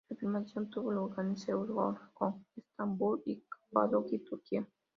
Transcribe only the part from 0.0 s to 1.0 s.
La filmación tuvo